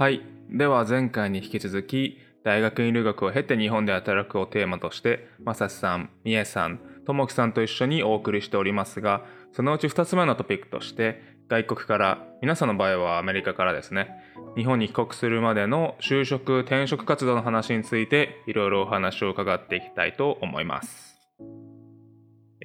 [0.00, 0.22] はい。
[0.48, 11.20] では前回に引き続き、大学院留学を経て日本で働くをテーマとして、まさしさん、みえさん、ともきさんと一緒にお送りしておりますが、そのうち2つ目のトピックとして、
[11.50, 14.08] 外国から、皆さんの場合はアメリカからですね、
[14.56, 21.20] 日本に帰国するまでの就職、転職活動の話について、いろいろお話を伺っていきたいと思います。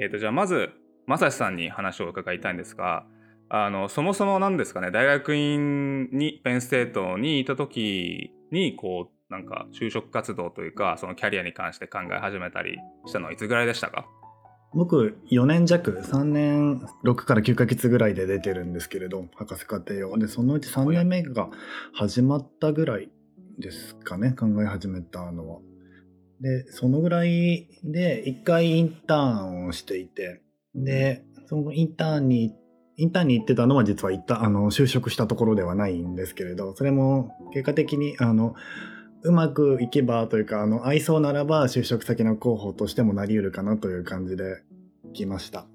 [0.01, 0.69] えっ、と、じゃあまず、
[1.05, 3.05] まさしさんに話を伺いたいんですが、
[3.49, 14.05] あのそもそもなんですかね大学院にペンステートにいた時にこうなんか就職活動というかそのキャリアに関して考え始めたりしたのはいつぐらいでしたか？
[14.73, 20.17] 僕4年弱3年6から9ヶ月ぐらいで出てるんですけれど博士課程を。
[20.17, 21.49] でそのうち3年目が
[21.93, 23.09] 始まったぐらい
[23.57, 25.59] ですかね考え始めたのは。
[26.41, 30.41] でそのぐらいで1回インターンをしていて
[30.73, 32.53] でそのインターンに
[32.97, 38.55] インターンに行ってたのは実は行ったあの就職したところではないんですけれどそれも結果的にあの
[39.23, 44.63] うまくいけばというかあの合いそうならば就職先の候補としてもなりうるかなという感じで
[45.13, 45.65] 来ました。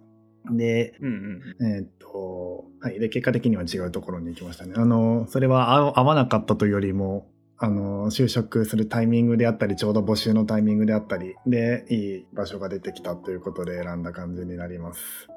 [0.49, 2.99] で、うんうんえーっと、はい。
[2.99, 4.73] で、結果的には違うところに行きましたね。
[4.77, 15.29] あの、それは合合わなかったというよりも、あの、就職するタイミングであったり、ちょうど募集のタイミングであったり、で、いい場所が出てきたということで選んだ感じになります。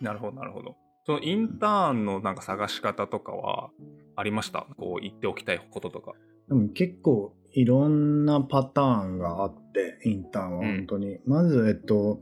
[0.00, 3.70] なるほどなるほどそのインターンのなんか探し方とかは
[4.16, 4.66] ありました？
[4.76, 6.14] こう言っておきたいこととか
[6.48, 11.18] でも結構いろんなパターンがあって、インターンは本当に。
[11.24, 12.20] まず、えっと、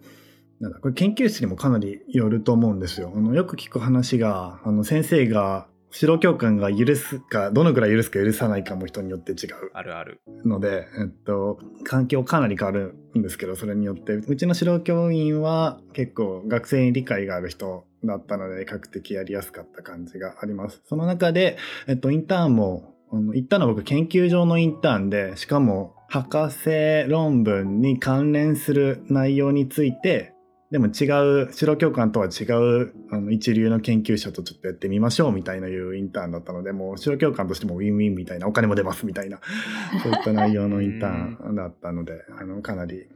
[0.60, 3.12] なんだこれ研究室にもかなりよると思うんですよ。
[3.14, 5.66] あのよく聞く話が、あの先生が、
[6.00, 14.14] 指導教官が許すか、どのくらい許すか許さないかも人によって違うあるあるので、えっと、環境かなり変わるんですけど、それによって。
[14.14, 20.82] うちの指導教員は結構学生に理解がある人だったので、比較的やりやすかった感じがあります。
[20.84, 30.33] その中で、えっと、インターンも、行ったのは僕研究上のインターンで、しかも博士論文に関連する内容について、
[30.74, 31.06] でも違
[31.44, 39.38] う、指導教官とは違うあの一流の研究者とちょっとやってみましょうみたいないうインターンだったので、もう指導教官としてもウィンウィンみたいな、お金も出ますみたいな、
[40.02, 43.06] そういった内容のインターンだったので、あの、かなり、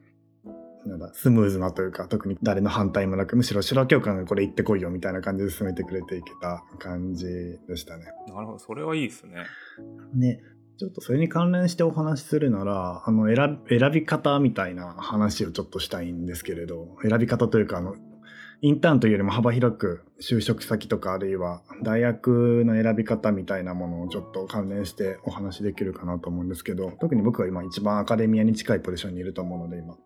[0.86, 7.26] なんだ、スムーズなというか、特に誰の反対もなく、むしろ指導教官がこれ言ってこいよみたいな感じで進めてくれていけた感じ
[7.66, 8.04] でしたね。
[8.28, 9.32] なるほどそれはいいですね
[10.14, 10.40] ね、
[10.78, 17.96] ちょっとそれに関連してお話しするなら、あの選び選び方みたいな話をちょっとしたいんですけれど、選び方というか、あの、
[18.60, 29.94] インターンというよりも幅広く就職先とかあるいは大学の選び方みたいなものをちょっと関連してお話しできるかなと思うんですけど、特に僕は今一番アカデミアに近いポジションにいると思うので今。
[29.94, 29.96] ア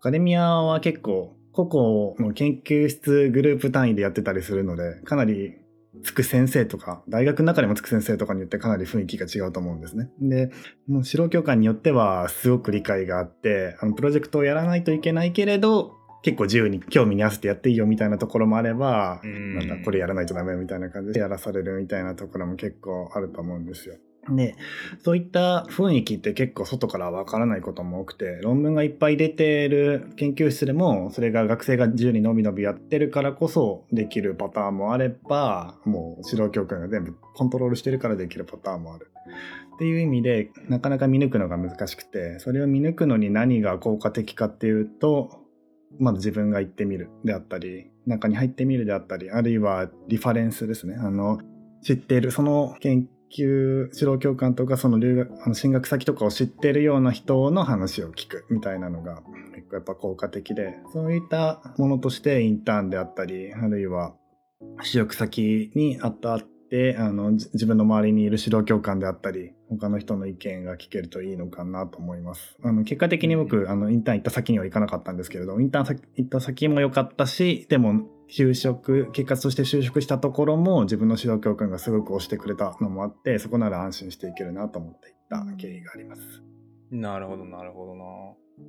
[0.00, 5.56] カデミアは結構個々の研究室グループ単位でやってたりするので、かなり
[6.02, 10.10] つく先生とか、大学の中でもつく先生とかによってかなり雰囲気が違うと思うんですね。
[10.20, 10.50] で、
[10.86, 23.96] もう指導教官によってはすごく理解があって、あのプロジェクトをやらないといけないけれど、結構自由に興味に合わせてやっていいよみたいなところもあれば、うんなんだこれやらないとダメみたいな感じでやらされるみたいなところも結構あると思うんですよ。
[24.36, 24.56] で、
[25.02, 39.10] そういった雰囲気って結構外からわからないことも多くて、論文がいっぱい出てる研究室でも、それが学生が自由にのびのびやってるからこそできるパターンもあれば、もう指導教官が全部コントロールしてるからできるパターンもある。
[39.76, 45.44] っていう意味で、なかなか見抜くのが難しくて、それを見抜くのに何が効果的かっていうと、
[45.98, 50.96] まず自分が行ってみるであったり、中に入ってみるであったり、あるいはリファレンスですね。
[50.98, 51.38] あの、
[51.82, 59.22] 知っている、その研究、指導教官とか、その留学、あの進学先とかを知ってるような人の話を聞くみたいなのが
[59.54, 64.14] 結構やっぱ効果的で、そういったものとしてインターンであったり、あるいは
[64.80, 66.40] 就職先にあった、
[66.98, 72.56] あの、じ自分の周りにいる指導教官であったり、他の人の意見が聞けるといいのかなと思います。
[72.62, 86.42] あの、結果的に僕、あの、インターン行った先には行かなかったんですけれど、インターン先行った先も良かったし、でも、就職、結果として就職したところも自分の指導教官がすごく押してくれたのもあって、そこなら安心していけるなと思っていった経緯があります。
[86.90, 88.04] なるほどなるほどな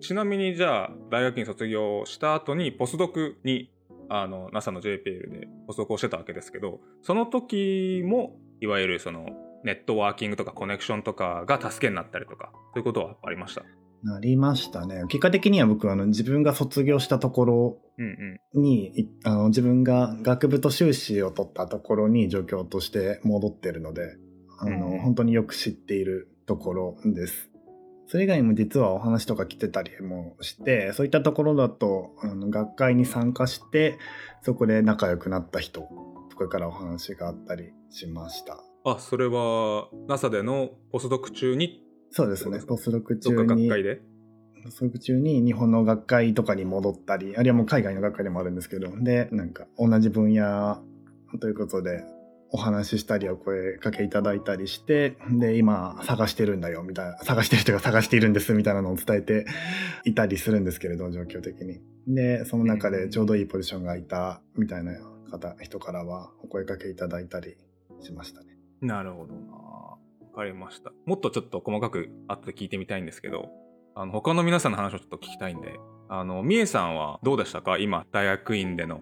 [0.01, 3.71] ちなみにじゃあ大学院卒業した後にポスドクに
[4.09, 9.27] あの NASA の JPL でポスドクをしてたわけですけどその時もいわゆるその
[9.63, 13.63] ネットワーキングとかコネクションとかが助けになったりとかそういうことはありました？
[14.01, 15.03] なりましたね。
[15.09, 24.15] 結果的には僕はあの自分が卒業したところうんうんあの自分が学部と修士を取ったところに状況として戻ってるので
[24.59, 27.49] あの、うん本当によく知っているところです。
[28.11, 33.99] それ以外にも実はお話とか来てたりもしてそういったところだとあの学会に参加して
[34.41, 35.81] そこで仲良くなった人
[36.31, 38.57] とかからお話があったりしました。
[38.83, 41.83] あそれは NASA でのポスドク中に？
[42.09, 42.59] そうですね。
[42.67, 44.01] ポスドク中に学会で？
[44.63, 50.81] ポスドク中に日本の学会とかに戻ったりあるいはもう海外の学会でもあるんですけどでなんか同じ分野
[51.39, 52.03] ということで
[52.51, 59.45] お話ししたりお声かけいただいたりしてで今探してるんだよみたいな探してる人が探しているんですみたいなのを伝えて
[60.03, 61.79] いたりするんですけれど状況的に。
[62.07, 64.93] でその中でちょうどいいポジションがいたみたいな
[65.29, 67.55] 方人からはお声かけいただいたり
[68.01, 68.57] しましたね。
[68.81, 69.53] なるほどな。
[69.53, 69.97] わ
[70.33, 70.91] かりました。
[71.05, 73.49] もっとちょっと細かく後で聞いてみたいんですけど
[73.93, 75.75] あの他の皆さんの話をちょっと聞きたいんで
[76.07, 77.77] あのみえさんはどうでしたか？
[77.77, 79.01] 今大学院での。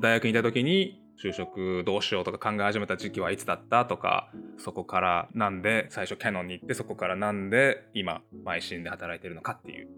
[0.00, 9.88] 大学にいた時に就職どうしようとか考え始めた時期はいつだったとかそこからなんで最初キャノンに行ってそこからなんで今邁進で働いてるのかっていう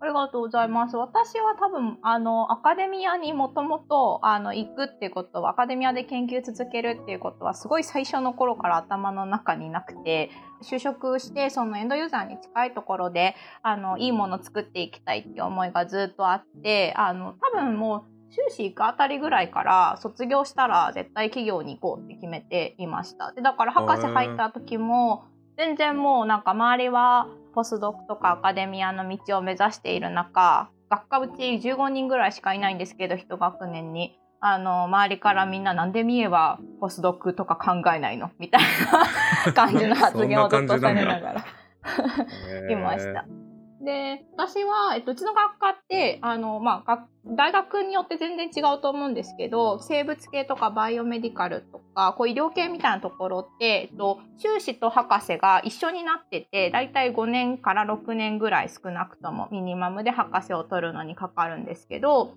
[0.00, 0.96] ありがとうございます。
[0.96, 10.30] 私は多分、あの、アカデミアにもともと、あの、行くっていうことは、アカデミアで研究続けるっていうことは、すごい最初の頃から頭の中になくて、
[10.62, 23.32] 就職して、そのエンドユーザーに近いところで、あの、いいものを作っていきたいっていう思いがずっとあって、あの、多分もう、修士行くあたりぐらいから卒業したら絶対企業に行こうって決めていました。
[23.32, 25.24] でだから博士入った時も
[25.56, 34.18] 全然もうなんか周りはポスドクとかアカデミアの道を目指している中学科うち15人ぐらいしかいないんですけど1学年に。
[34.40, 38.30] あの周りからみんななんで見えばポスドクとか考えないの？
[38.38, 38.60] みたい
[39.44, 41.44] な感じの発言をずっとされながら
[42.70, 43.26] いました。
[43.80, 62.34] で、私は、えっと、うちの学科って、あの、まあ、大学によって全然違うと思うんですけど、生物系とかバイオメディカルとか、こう医療系みたいなところって、えっと、修士と博士が一緒になってて、だいたい5年から6年ぐらい少なくともミニマムで博士を取るのにかかるんですけど、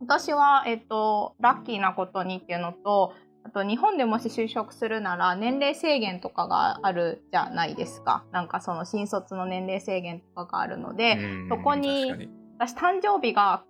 [0.00, 3.12] 私は、えっと、ラッキーなことにっていうのと、
[3.46, 8.24] あと日本でもし就職するなら年齢制限とかがあるじゃないですか。
[8.32, 11.16] なんかその新卒の年齢制限とかがあるので、
[11.48, 12.28] そこに
[12.58, 13.62] 私誕生日が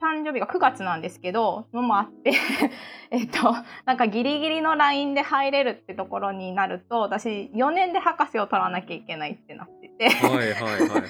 [0.00, 2.34] 誕生日が9月なんですけど、のもあって
[3.10, 11.02] えっと、なんかギリギリのラインで入れるってところになると、私4年で博士を取らなきゃいけないってなっててはいはいはいはい。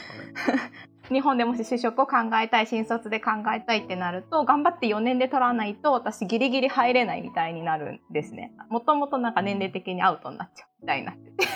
[1.11, 8.53] 日本でもし就職を考えたい新卒で考えたいってなると頑張って4年で取らないと私ギリギリ入れないみたいになるんですね。
[8.69, 11.47] もともとなんか年齢的にアウトになっちゃうみたいになってて。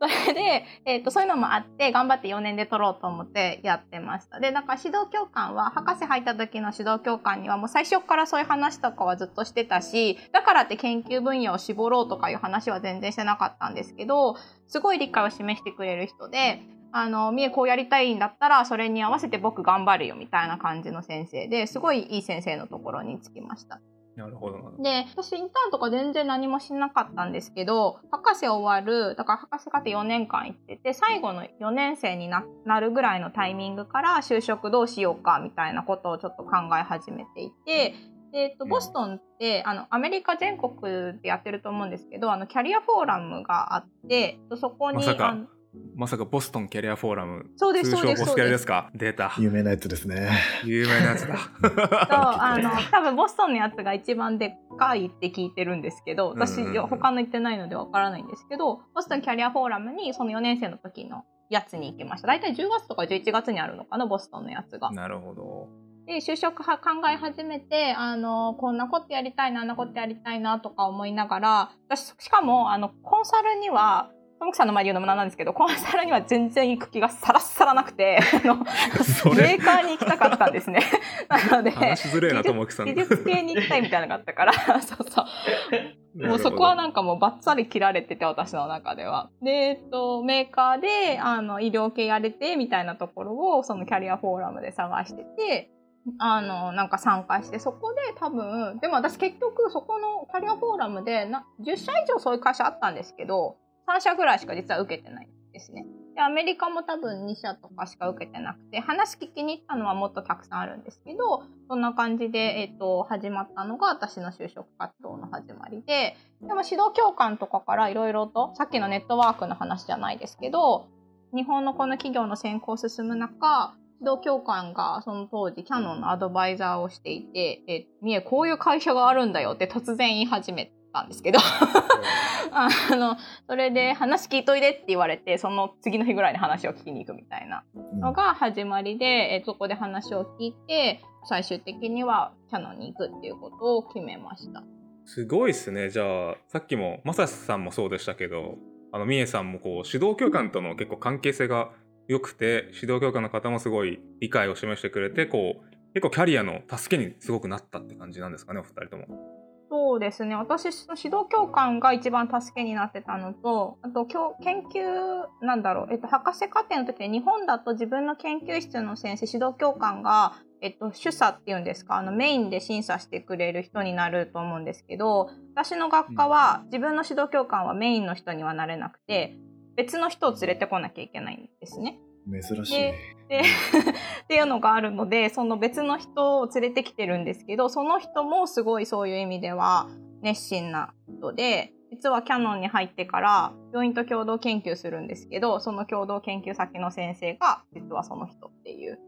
[0.00, 4.38] そ れで、えーと、そういうのもあって頑張って4年で取ろうと思ってやってました。
[4.38, 14.36] でだから指導教官は博士入った時の指導教官にはもう最初からそういう話とかはずっとしてたしだからって研究分野を絞ろうとかいう話は全然してなかったんですけど
[14.68, 16.62] すごい理解を示してくれる人で
[16.92, 23.80] あの、みえこうやりたいんだったら、それに合わせて僕頑張るよみたいな感じの先生ですごいいい先生のところに着きました。
[24.16, 24.58] なるほど。
[24.82, 32.42] で、私インターンとか全然何もしなかったんですけど、博士終わる、だから博士課程4年間行ってて、最後の4年生にな
[32.80, 37.94] るぐらいのタイミングから就職どうしようかみたいなことをちょっと考え始めていて、
[38.34, 45.46] えーと、ボストンって、あのアメリカ全国でやってると思うんですけどあのキャリアフォーラムがあってそこに、ま
[45.94, 47.46] まさかボストンキャリアフォーラム。
[47.56, 48.90] そうです、通称ボスキャリですか？
[48.94, 49.32] 出た。
[49.38, 50.30] 有名なやつですね。
[50.64, 51.36] 有名なやつだ。
[51.60, 62.28] そう、あの、多分ボストンのやつが一番でっかいって聞いてるんですけど、私、うんうん、他の行ってないのでわからないんですけど、ボストンキャリアフォーラムにその4年生の時のやつに行きました。
[62.28, 64.90] 大体10月とか11月にあるのかな、ボストンのやつが。
[64.90, 65.68] なるほど。
[66.06, 80.80] で、就職は考え始めて、あの、こんなことやりたいな、あんなことやりたいなとか思いながら、私、しかも、あの、コンサルには、トモクさんの前で言うのもなんなんですけど、コンサルには全然行く気がさらさらなくて、 あの、メーカーに行きたかったんですね。
[81.28, 86.26] なので、話ずれな、とも技術系に行きたいみたいなのがあったから、 そうそう。
[86.28, 89.30] もうそこはなんかもうバッサリ切られてて、私の中では。
[89.42, 95.70] で、えっと、メーカーで、あの、医療系やれて、みたいなところを、そのキャリアフォーラムで探してて、
[96.18, 103.56] あの、なんか参加して、そこで多分、でも私結局そこのキャリアフォーラムでな10社以上そういう会社あったんですけど、
[103.88, 105.86] 3社ぐらいしか実は受けてないですね。
[106.14, 120.88] で、アメリカも多分2社とかしか受けてなくて、話聞きに行ったのはもっとたくさんあるんですけど、そんな感じで、えっ、ー、と、始まったのが私の就職活動の始まりで、でも指導教官とかからいろいろと、さっきのネットワークの話じゃないですけど、
[121.32, 131.38] 日本のこの企業の選考を進む中、指導教官がその当時キャノンのアドバイザーをしていて、え、みえ、こういう会社があるんだよって突然言い始めたんですけど
[132.52, 133.16] あの
[133.46, 137.64] それで話聞いといでって言われてその次の日ぐらいに話を聞きに行くみたいな
[138.00, 144.62] のが始まりで、えそこで話を聞いて最終的にはキャノンに行くっていうことを決めました。
[145.08, 145.88] すごいっすね。
[145.88, 148.58] じゃあ、さっきも、まさしさんもそうでしたけど、
[148.92, 151.70] あの、みえさんもこう、指導教官との結構関係性が
[152.08, 159.37] 良くて、指導教官の方もすごい理解を示してくれて、こう、結構キャリアの助けにすごくなったって感じなんですかね、お二人とも。
[159.70, 160.34] そうですね。
[160.34, 179.36] 私、の指導教官が一番助けになってたのと、あと、研究、なんだろう、えっと、博士課程の時に日本だと自分の研究室の先生、指導教官が、えっと、主査っていうんですか、あの、メインで審査してくれる人になると思うんですけど、私の学科は、自分の指導教官はメインの人にはなれなくて、
[179.76, 181.98] 別の人を連れてこなきゃいけないんですね。
[182.30, 182.94] 珍しいね。
[183.28, 183.40] で
[184.24, 189.88] っていうのがあるのでその別の人を連れてきてるんですけどその人もすごいそういう意味では
[190.22, 198.98] 熱心な人で実はキャノンに入ってから病院と共同研究するんですけどその共同研究先の先生が実はその人っていう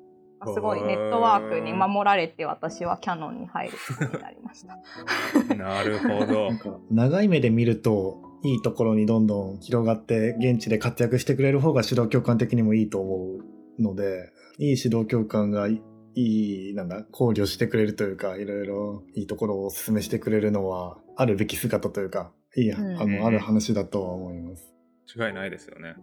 [0.55, 4.79] すごいネットワークに守られて私はキャノンに入ることになりました。
[5.55, 6.51] なるほど。
[6.91, 13.39] 長い目で見るといいところにどんどん広がって現地で活躍してくれる方が指導教官的にもいいと思
[13.79, 15.81] うのでいい指導教官がい
[16.15, 24.75] いなんだ考慮してくれるというかいろいろいいところをお勧めしてくれるのはあるべき姿というかいい、うん、あのある話だとは思います。
[25.15, 25.95] 違いないですよね。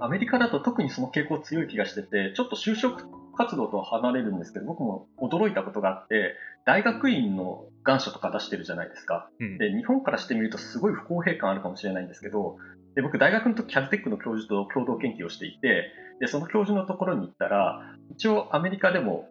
[0.00, 3.04] アメリカだと特にその傾向強い気がしててちょっと就職
[3.36, 12.56] 活動とは離れるんですけど僕も驚いたことがあって大学院の願書とか出してるじゃないですか、うん、で日本からしてみるとすごい不公平感あるかもしれないんですけど
[12.94, 19.28] で僕大学の時キャズテックの教授と共同研究をしていてでその教授のところに行ったら一応アメリカでも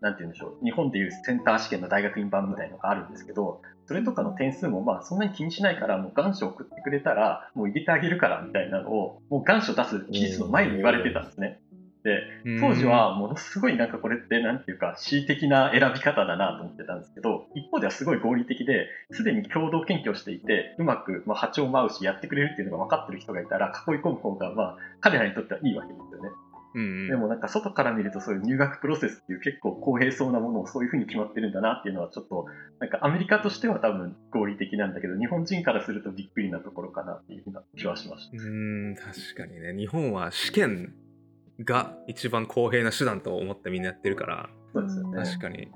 [0.00, 11.60] なんて言うんでしょう日本でいうセンター試験の大学院版みたいのがあるんですけどそれとかの点数もまあそんなに気にしないからもう願書送ってくれたらもう入れてあげるからみたいなのをもう願書出す期日の前に言われてたんですね。
[12.06, 12.22] で、
[12.60, 26.30] 当時はものすごいなんかこれってなんていうか恣意的な選び方だなと思ってたんですけど、一方ではすごい合理的で、すでに共同研究をしていて、うまく、まあ、波長も合うしやってくれるっていうのが分かってる人がいたら、囲い込む方が、まあ、彼らにとってはいいわけですよね。
[26.76, 32.44] うんうん、でもなんか外から見るとそういう入学プロセスっていう結構公平そうなものをそういうふうに決まってるんだなっていうのはちょっと
[32.80, 38.36] なんかアメリカとしては多分合理的なんだけど日本人からするとびっくりなところかなっていうふうな気はしました。
[38.36, 40.92] うん確かにね日本は試験
[41.64, 45.68] が一番公平な手段と思ってみんなやってるからそうですよ、ね、確かに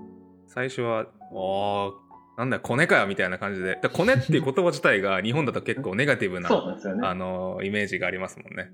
[0.47, 1.95] 最初は「お
[2.37, 8.73] なんだよコネかよ」みたいな感じで「コネ」っていう言葉自体が日本だと結構ネガティブなそうですよ、ね、あのイメージがありますもんね。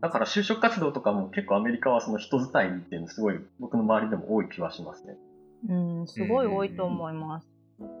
[0.00, 5.16] だから就職活動とかも結構アメリカはその人伝いっていうのすごい僕の周りでも多い気はしますね。
[5.68, 7.48] うん、すごい多いと思います。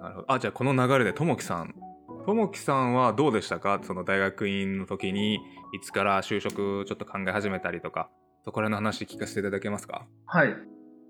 [0.00, 0.32] なるほど。
[0.32, 1.74] あ、じゃあこの流れでともきさん。
[2.26, 3.78] ともきさんはどうでしたか？
[3.84, 5.38] その大学院の時にい
[5.80, 8.10] つから就職ちょっと考え始めたりとか、
[8.44, 10.08] そこら辺の話聞かせていただけますか？
[10.24, 10.48] はい。
[10.48, 10.50] え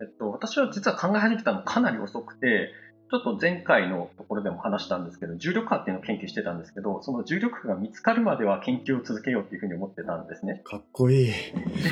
[0.04, 2.70] っと、私は実は考え始めたのかなり遅くて、
[3.08, 10.62] ちょっと前回のところでも話したんですけど、重力波っていうのを研究してたんですけど、その重力波が見つかるまでは研究を続けようっていうふうに思ってたんですね。
[10.64, 11.32] かっこいい。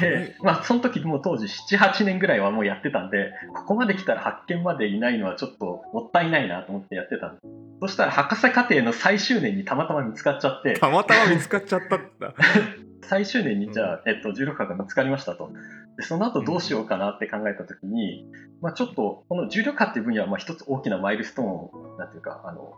[0.01, 7.47] で、まあ、その時もう当時7、8年ぐらいはもうやってたんで、ここまで来たら発見までいないのはちょっともったいないなと思ってやってたんです。
[7.81, 10.75] そしたら博士課程の最終年にたまたま見つかっちゃって。
[10.75, 12.35] たまたま見つかっちゃったんだ。
[13.07, 15.53] 最終年にじゃあ、えっと、重力波が見つかりましたと。
[15.97, 18.25] でその後どうしようかなって考えたときに、
[18.61, 22.75] まあ、ちょっとこの重力波っていう分野はまあ一つ大きなマイルストーンなんていうかあの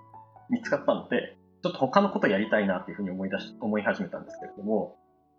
[0.50, 4.96] 見つかったのでちょっと他のことやりたいなっていうふうに思い出し思い始めたんですけれども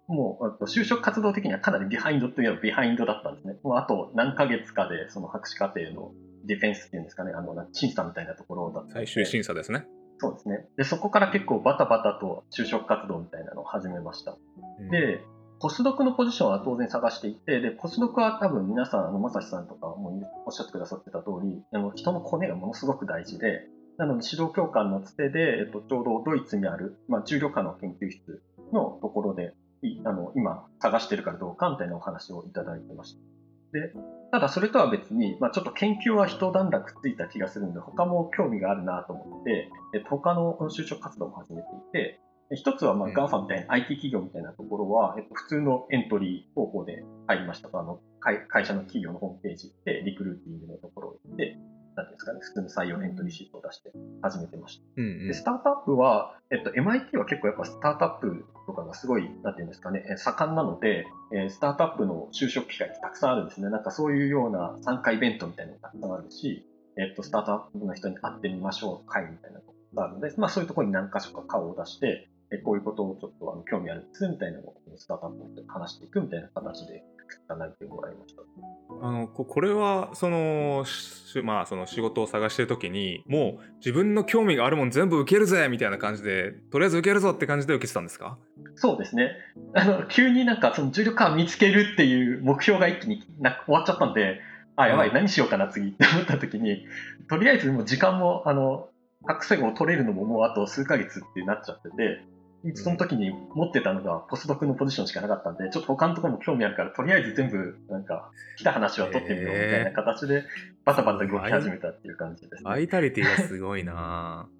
[0.07, 3.55] もう就職活動的にはかなりビハインドというのはビハインドだったんですね。
[3.61, 6.11] もうあと何ヶ月かでその博士課程の
[6.45, 9.85] ディフェンスっていうんですかね、あの審査みたいなところだった最終審査ですね。
[10.19, 10.65] そうですね。
[10.77, 14.37] で、そこから結構バタバタと就職活動みたいなのを始めました。
[14.79, 15.21] うん、で、
[15.59, 29.53] ポスドクのポジションは当然探していて、で、ポスドクは多分皆さん、あの、まさしさんとかもおっしゃってくださってた通り、あの、人のコネがものすごく大事で、なので指導教官のつてで、えっと、ちょうどドイツにある、まあ、重力化の研究室のところで、
[30.05, 33.19] あの、今探してるかどうかみたいなお話をいただいてました。
[33.73, 33.93] で、
[34.31, 42.19] ただそれとは別に、まあ、ちょっと研究は一段落ついた気がするんで、他も興味があるなと思って、えっと、他の就職活動も始めていて、
[42.55, 51.57] 一つは、まあ、GAFA みたいな IT 企業みたいなところは、えっと、普通のエントリー方法で入りましたと、あの、会社の企業のホームページでリクルーティングのところで、
[51.97, 54.83] なんですかね、普通の採用エントリーシートを出して始めてました。
[54.97, 63.69] うんうん、でスタートアップは、えっと、MIT は結構やっぱスタートアップとかがすごい、なんていうんですかね、盛んなので、えスタートアップの就職機会ってたくさんあるんですね。
[63.69, 66.65] なんかそういうような参加イベントみたいなのがたくさんあるし、
[66.97, 78.41] えっと、スタートアップの人に会ってみましょう会みたいなのがあるので、まあそういうところに何箇所か顔を出して、えこういうことをちょっとあの興味あるんですみたいなのをスタートアップで話していくみたいな形で作った内定をもらいました。
[79.01, 80.85] あのこれはその,、
[81.43, 88.37] まあ、その仕事を探してる時にもう自分の興味があるもん全部受けるぜみたいな感じでとりあえず受けるぞって感じで受けてたんですか？
[88.75, 89.31] そうですね。
[89.73, 94.39] あの急になんかその重力感を見つけるっていう目標が一気にな終わっちゃったんで
[94.77, 96.85] あやばい、何しようかな次って思った時に
[97.29, 98.89] とりあえずもう時間もあの
[99.25, 102.23] 博士号を取れるのももうあと数ヶ月ってなっちゃってて
[102.73, 110.43] その時に持ってたのがポスドクのポジションしかなかったんで、ちょっと他のところも興味あるから、とりあえず全部、なんか、来た話は取ってみようみたいな形で、
[110.83, 114.49] バタバタ動き始めたっていう感じです、ね、バイタリティがすごいな。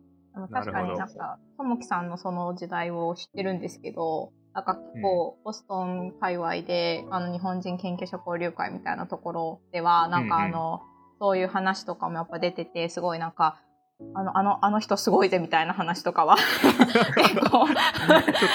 [0.52, 10.80] 確かになんか、ともきさんのその時代を知ってるんですけど、なんか結構、ボストン界隈で、あの、日本人研究者交流会みたいなところでは、なんかあの、うんうん、
[11.20, 13.60] そういう話とかもやっぱ出てて、すごいなんか、
[14.16, 16.36] あの、あの、あの人すごいぜみたいな話とかは
[17.16, 17.72] 結構ちょっ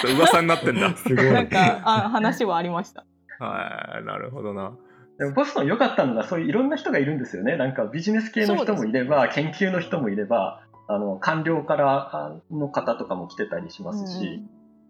[0.03, 0.95] と噂になってんだ。
[0.97, 1.33] すごい。
[1.33, 3.05] なんか、あ話はありました。
[3.39, 4.73] はい、なるほどな。
[5.19, 7.57] でもボストン良かったのが、そういういろんな人がいるんですよね。
[7.57, 14.49] なんかビジネス系の人もいれば、研究の人もいれば、あの、官僚からの方とかも来てたりしますし、うん、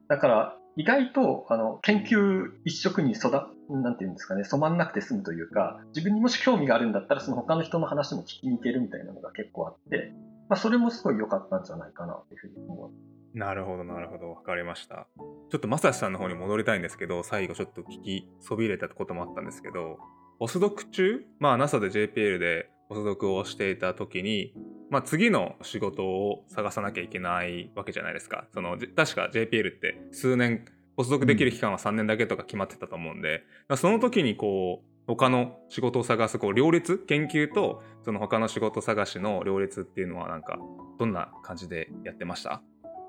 [0.08, 3.30] だから意外と、あの、研究一色に育、
[3.70, 10.12] なんていうんですかね、染まんなくて済むというか、自分にもし興味があるんだったら、その他の人の話も聞きに行けるみたいなのが結構あって、
[10.52, 12.90] まあ、それもすごい良かったんじゃないかなというふうに思
[13.34, 13.38] う。
[13.38, 14.34] なるほど、なるほど。
[14.34, 15.08] 分かりました。
[15.48, 19.96] ちょっと、まさしさんの方に戻りたいんですけど、最後ちょっと聞きそびれたこともあったんですけど、
[20.38, 24.52] ポスドク中、まあ NASA で JPL でポスドクをしていた時に、
[24.90, 28.44] まあ次の仕事を探さなきゃいけないわけじゃないですか。
[28.52, 30.66] その、確か JPL って数年、
[30.98, 33.42] ポスドクできる期間は3年だけとか決まってたと思うんで、
[33.76, 40.58] その時にこう、他の仕事を探すこう両立研究とその他の仕事探しの両立っていうのはなんか
[40.98, 42.62] どんな感じでやってました？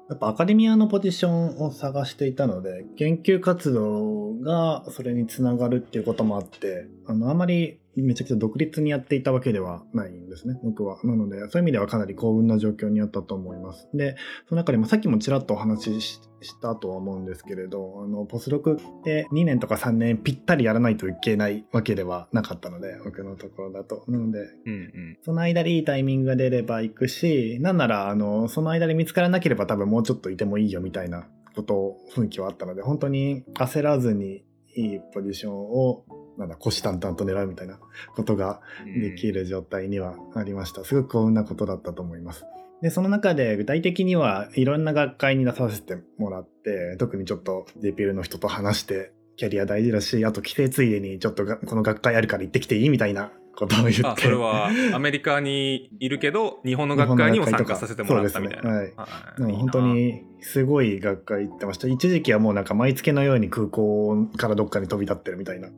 [0.09, 10.97] やっぱアカデミアのポジションを探していたので研究活動がそれにつながるっていうこともあってあのあまりめちゃくちゃ独立にやっていたわけではないんですね、僕は。
[11.03, 13.87] なので、そういう意味ではかなり幸運な状況にあったと思います。
[13.93, 14.15] で、
[14.47, 24.03] その中でもさっきもちらっとお話ししたとは思うんですけれど、あの、ポスドクって2年とか3年ぴったりやらないといけないわけではなかったので、僕のところだと。
[24.07, 34.43] なので、うんうん、その間でいいタイミングが出れば行くし、なんなら、あの、その間で見つからなければ多分もうちょっといてもいいよみたいなこと、雰囲気はあったので、本当に焦らずに
[34.75, 36.03] いいポジションを
[36.37, 37.79] なんだ、虎視眈々と狙うみたいな
[38.15, 40.83] ことができる状態にはありました。
[40.83, 42.45] すごく幸運なことだったと思います。
[42.81, 54.05] で、その中で具体的にはいろんな学会に出させてもらって、特にちょっと JPL の人と話して、キャリア大事だし、あと規制ついでにちょっとこの学会あるから行ってきていいみたいなことを言って。
[54.05, 58.81] あ、それはアメリカにいるけど、日本の学会にも参加させてもらったみたいな。
[58.81, 58.93] ね。
[59.39, 59.53] はい。
[59.53, 61.87] 本当にすごい学会行ってました。
[61.87, 65.69] 一時期はもうなんか毎月のように空港からどっかに飛び立ってるみたいな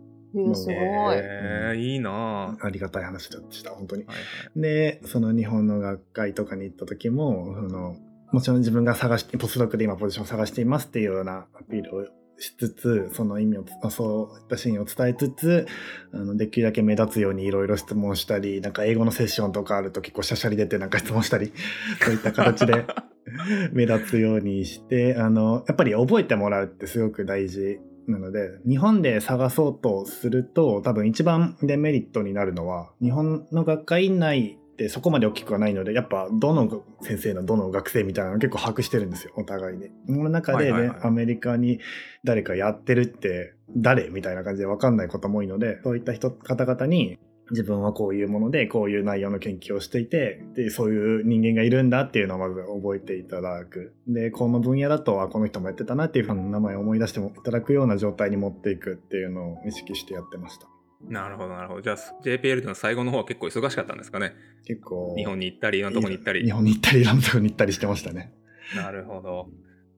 [0.56, 0.76] すごい。
[1.18, 4.06] えー、いいなありがたい話でした、本当に。
[4.06, 4.22] はいは
[4.56, 7.96] い、で、その日本の学会とかに行った時も、その
[8.32, 12.06] もちろん自分が探して、ポスドクで今ポジションを探していますっていうようなアピールを
[12.38, 15.68] しつつ、その意味を、そういったシーンを伝えつつ、
[16.14, 21.54] あのできるだけ目立つようにいろいろ質問したり、なんか英語のセッションとかあると結構シャシャリ出てなんか質問したり、
[22.02, 22.86] そういった形で
[23.72, 39.90] 目立つようにして、あの、やっぱり覚えてもらうってすごく大事なので、日本で探そうとすると、多分一番デメリットになるのは、日本の学会内ってそこまで大きくはないので、やっぱどの先生のどの学生みたいなの結構把握してるんですよ、お互いに。
[40.08, 41.80] その中でね、はいはいはい、アメリカに
[42.24, 47.18] 誰かやってるって誰みたいな感じで分かんないことも多いので、そういった人、方々に
[47.52, 53.94] 自分はこういうものでこういう内容の研究をしていてでそういう人間がいるんだっていうのをまず覚えていただく。
[54.08, 60.68] でこの分野だとあこの人もやってたなっていう名前を思い出してもいただくような状態に持っていくっていうのを意識してやってました。
[61.08, 61.82] なるほどなるほど。
[61.82, 64.34] じゃあ JPL の最後の方は結構忙しかったんですかね。
[64.66, 66.44] 結構日本に行ったりいろんなとこに行ったり。
[66.44, 68.34] 日本に行ったりいろんなとこに行ったりしてましたね。
[68.76, 69.50] なるほど。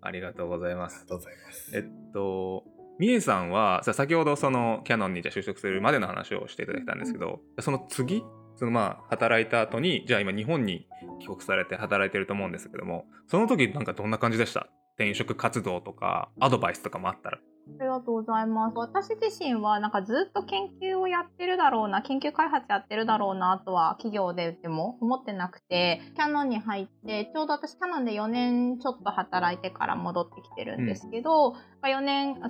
[0.02, 0.96] ありがとうございます。
[0.96, 1.78] ありがとうございます。
[1.78, 8.24] えっとみえさんは先ほどそのキャノンにじゃ就職するまでの話をしていただいたんですけどその次
[8.56, 10.88] そのまあ働いた後にじゃあ今日本に
[11.20, 14.68] 帰国されて働いてると思うんですけどもその時なんかどんな感じでした？
[14.96, 17.40] 転職活動とかアドバイスとかもあったら。
[17.80, 18.78] ありがとうございます。
[18.78, 32.50] 私自身はなんかずっと研究をやってるだろうな、研究開発やってるだろうなとは企業ででも思ってなくて、キャノンに入って、ちょうど私キャノンで4年ちょっと働いてから戻ってきてるんですけど、うん、4年3、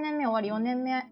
[0.00, 1.04] 年目終わり4年目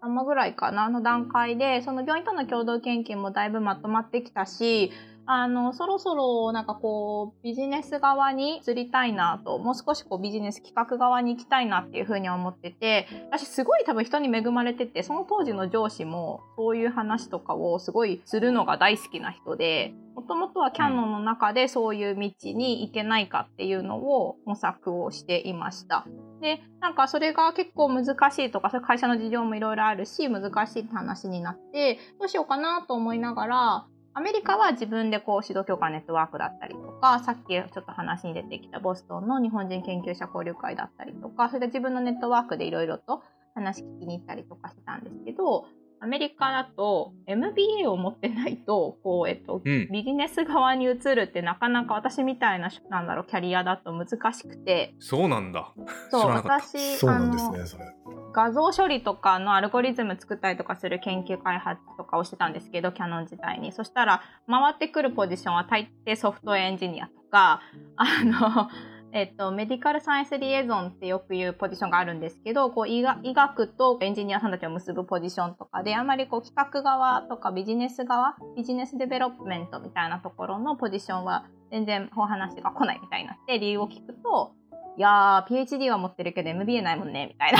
[0.00, 4.92] 頭ぐらいかなの段階で、その病院との共同研究もだいぶまとまってきたし、
[5.32, 26.08] あの、そろそろなんかこう、ビジネス側に移りたいなと、もう少しこうビジネス企画側に行きたいなっていうふうに思ってて、私すごい多分人に恵まれてて、その当時の上司もそういう話とかをすごいするのが大好きな人で、もともとはキャノンの中でそういう道に行けないかっていうのを模索をしていました。
[26.40, 43.22] で、なんかそれが結構難しいとか、それ会社の事情もいろいろあるし、難しいって話になって、どうしようかなと思いながら、アメリカは自分でこう指導教官ネットワークだったりとか、さっきちょっと話に出てきたボストンの日本人研究者交流会だったりとか、それで自分のネットワークでいろいろと
[43.54, 45.66] 話聞きに行ったりとかしてたんですけど、
[46.02, 53.26] アメリカだと MBA を持ってないとこう、えっと、うん、ビジネス側に移るってなかなか私みたいななんだろう。
[53.26, 54.94] キャリアだと難しくて。
[54.98, 55.72] そうなんだ。
[56.10, 57.84] そう私そうなんですねそれ。
[58.32, 63.72] 画像処理とかのアルゴリズム作ったりとかする研究開発とかをしてたんですけどキャノン時代に。
[63.72, 67.60] そしたら回ってくるポジションは大抵ソフトウェアエンジニアとか
[67.96, 68.70] あの
[69.12, 76.06] えっと、 medical science liaison ってよく言うポジションがあるんですけどこう医学とエンジニアさんたちを結ぶポジションとかであん。
[76.06, 84.52] まりこう企画側とかビジネス側 business development みたいなところのポジションは全然お話が来ないみたいになって理由を聞くと
[84.96, 87.58] いやー PhD は持ってるけど MBA ないもんねみたいな。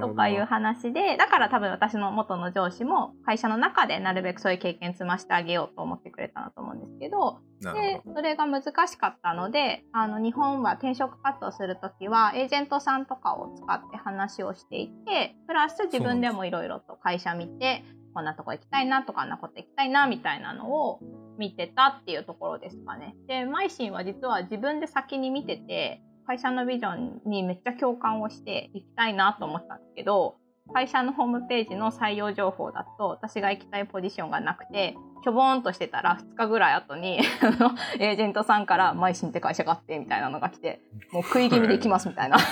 [0.00, 21.00] とかいう話でだから多分私の元の上司も会社の中でなるべくそういう経験積ましてあげようと思ってくれたなと思うんですけどでそれが難しかったのであの日本は転職活動する時はエージェントさんとかを使って話をしていてプラス自分でもいろいろと会社見てこんなとこ行きたいなとかあんなこと行きたいなみたいなのを
[21.38, 23.14] 見てたっていうところですかね。
[23.26, 30.36] で、マイシンは実は自分で先に見てて、会社のビジョンにめっちゃ共感をして行きたいなと思ったんですけど、
[30.72, 34.94] 会社のホームページの採用情報だと私が行きたいポジションがなくて
[35.24, 37.18] しょぼーんとしてたら2日ぐらい後に
[37.98, 40.80] エージェントさんから「マイシンって会社があって」みたいなのが来て
[41.12, 42.42] もう食い気味で行きますみたいなへ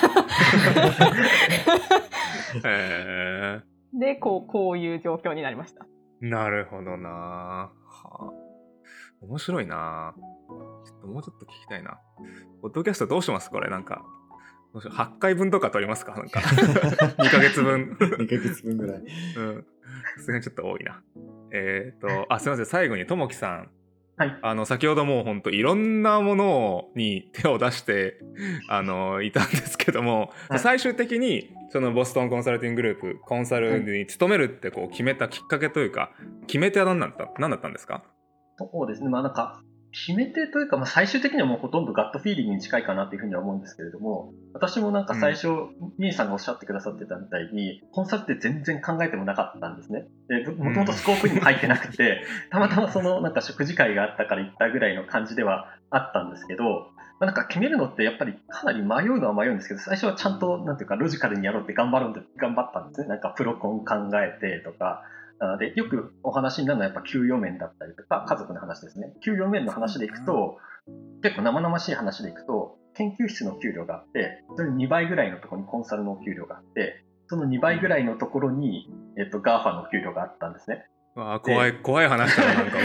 [2.65, 3.61] え
[3.99, 5.87] でこうこういう状況になりました
[6.21, 8.31] なるほどなはあ
[9.23, 10.15] 面白いな
[10.85, 11.99] ちょっともうちょっと聞きたいな。
[12.63, 13.51] ポッドキャストどうします？
[13.51, 14.03] これなんか。
[14.75, 16.15] 8回分とか取りますか？
[16.15, 16.41] なんか
[17.19, 18.97] 2ヶ月分2ヶ月分ぐらい。
[18.99, 19.67] うん。
[20.17, 21.03] さすがにちょっと多いな。
[21.53, 22.67] えっ、ー、と、あ、すいません。
[22.67, 23.71] 最後にともきさん。
[24.21, 28.19] はい、あの先ほどもう本当いろんなものに手を出して
[28.69, 36.13] あのいたんですけども、はい、最終的にそのボストンコンサルティンググループコンサルに勤めるってこう決めたきっかけというか
[36.47, 38.05] 決め手は何だった何だったんですか？
[38.59, 39.09] そうですね。
[39.09, 45.49] まあなんか、決め手というか、まあ、最終的にはもうほとんどガットフィーリングに近いかなというふうには思うんですけれども、私もなんか最初、
[45.99, 50.07] み、う、え、さんがおっしゃってくださってたみたいに、コンサルって全然考えてもなかったんですね。
[50.29, 56.65] で、もともとスコープにも入ってなくて、 たまたまそのなんか食事会があったから行ったぐらいの感じではあったんですけど、
[57.19, 63.09] まあ、なんか決めるのってやっぱりかなり迷うのは迷うんですけど、最初はちゃんと、なんていうか、ロジカルにやろうって頑張るんで、頑張ったんですね。
[63.09, 65.03] なんかプロコン考えてとか、
[65.59, 69.15] で、よくお話になるのはやっぱ給与面だったりとか、家族の話ですね。
[69.25, 70.59] 給与面の話でいくと、
[71.23, 80.87] 結構生々しい話でいくと、研究室の給料があって、それ2倍ぐらいのところにコンサルの給料があって、その2倍ぐらいのところに、えっと、 GAFA の給料があったんですね。
[81.15, 82.83] わあ、怖い、怖い話だな、なんかも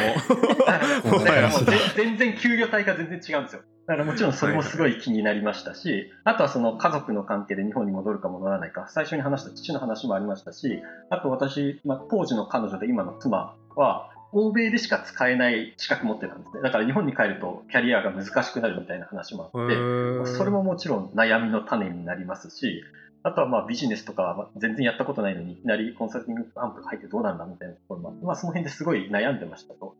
[1.13, 1.19] う。
[1.25, 1.59] だからもう
[1.95, 3.61] 全然給与帯が全然違うんですよ。
[3.87, 16.61] だからもちろんそれもすごい気になりましたし、あとはその家族の関係で日本に戻るか戻らないか、最初に話した父の話もありましたし、あと私、まあ、当時の彼女で今の妻は、欧米でしか使えない資格持ってたんですね。
[16.61, 22.83] だから日本に帰るとキャリアが難しくなるみたいな話もあって、それももちろん悩みの種になりますし、
[23.25, 29.95] あとはまあビジネスとか全然やったことないのにいきなりコンサルティングアンプが入ってどうなんだみたいなところも、まあ、その辺ですごい悩んでましたと。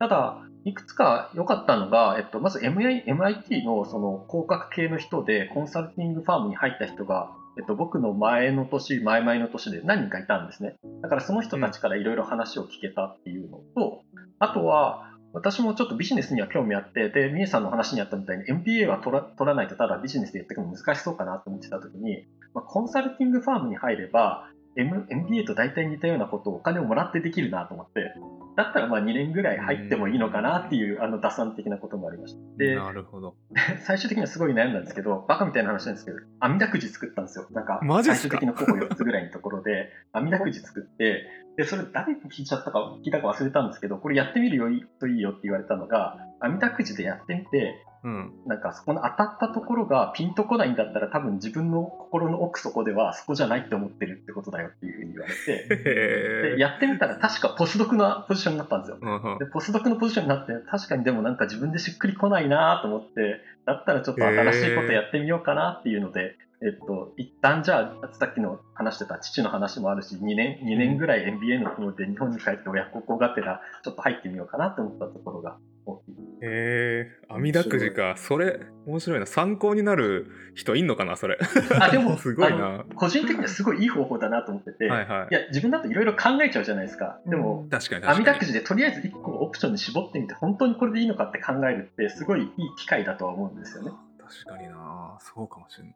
[0.00, 10.74] ただ、いくつか良かったのが、えっと、まず MIT のその広角系の人でコンサルティングファームに入った人が、えっと、僕の前の年、前々の年で何人かいたんですね。
[11.00, 14.02] だからその人たちからいろいろ話を聞けたっていうのと、
[14.40, 28.12] あとは、私もちょっとビジネスには興味あって、で、ミエさんの話にあったみたいに MBA は取ら取らないとただビジネスでやっていくの難しそうかなと思ってた時に、まあ、コンサルティングファームに入れば、M、MBA と大体似たようなことをお金をもらってできるなと思って、
[28.56, 32.40] だったらまあ2年ぐらい入ってもいいのかなっていう、あの打算的なこともありました。
[32.56, 33.36] で、なるほど。
[33.86, 37.46] 最終的にはすごい悩んだんですけど、バカみたいな話なんですけど、網だくじ作ったんですよ。
[37.50, 44.66] なんか、最終的な候補4つぐらいのところで、網だくじ作って、で、それ誰に聞いちゃったか、聞いたか忘れたんですけど、これやってみるよ
[45.00, 47.74] といいよって言われたのが、網だくじでやってみて、
[48.04, 56.52] うん、なんかそこの当たったところがピンとこないんだったら多分自分の心の奥底ではそこじゃないって思ってるってことだよっていうふうに言われて。
[56.54, 58.98] でやってみたら確かポスドクのポジションになったんですよ、
[59.38, 76.13] でポスドクのポジションになって確かにでもなんか自分でしっくりこないなと思ってだったらちょっと新しいことやってみようかなっていうのでえっと、一旦じゃあ、さっきの話してた父の話もあるし、2年、2年ぐらい MBA の方で日本に帰って親孝行がてら、ちょっと入ってみようかなと思ったところが大きい。
[76.42, 78.16] へえー、網だくじか。
[78.16, 79.26] それ、面白いな。
[79.26, 81.38] 参考になる人いんのかな、それ。
[81.80, 82.84] あ、でも、 すごいな。
[82.94, 87.20] 個人的にはすごいいい方法だなと思ってて、はいはい、いや、自分だといろいろ考えちゃうじゃないですか。
[87.26, 93.90] でも、確かに網だくじでとりあえず1個オプションに絞ってみて、本当にこれでいいのかって考えるって、すごいいい機会だとは思うんですよね。
[94.18, 95.94] 確かになそうかもしれない。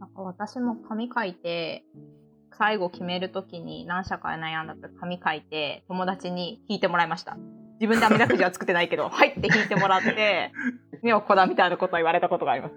[0.00, 1.84] なんか私も紙書いて、
[2.58, 7.36] 最後決めるときに何社か悩んだと紙書いて、友達に引いてもらいました。
[7.80, 10.52] 自分で網だくじは作ってないけど、 はいって引いてもらって、
[11.02, 12.74] 目をこだみたいなことを言われたことがあります。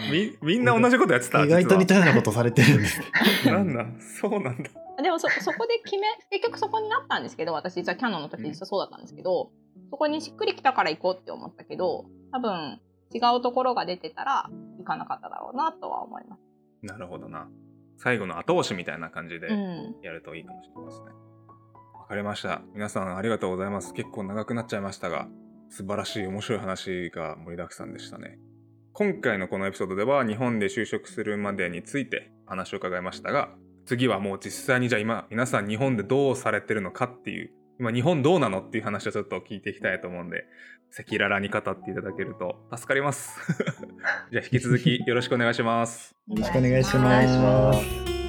[0.10, 3.00] みみんな同じことやってた意外と似たようなことされてるんです
[3.46, 3.86] なんだ？
[4.00, 4.70] そうなんだ
[5.02, 9.50] でもそそこで決め結局そこになったんですけど私実はキャノンの時実はそうだったんですけど、
[9.90, 12.80] そこにしっくりきたから行こうって思ったけど多分
[13.14, 16.42] 違うところが出てたら行かなかっただろうなとは思います。
[16.82, 17.48] なるほどな。
[17.98, 19.48] 最後の後押しみたいな感じで
[20.02, 21.06] やるといいかもしれないですね。
[21.08, 21.29] わ、うん、
[22.10, 22.62] かりました。
[22.74, 23.94] 皆さんありがとうございます。
[23.94, 25.28] 結構長くなっちゃいましたが、
[25.68, 28.40] 素晴らしい面白い話が盛りだくさんでしたね。
[28.92, 33.50] 今回のこのエピソードでは日本で就職するまでについて話を伺いましたが、
[33.86, 40.46] 次はもう実際にじゃあ今皆さん日本でどうされてるのかっていう今日本どうなのっていう話をちょっと聞いていきたいと思うんで、
[40.92, 43.38] 赤裸々に語っていただけると助かります。
[44.32, 46.16] じゃあ引き続きよろしくお願いします。
[46.26, 48.19] よろしくお願いします。